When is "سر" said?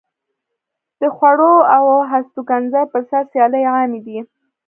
3.09-3.23